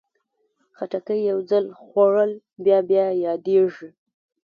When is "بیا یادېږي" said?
2.89-3.89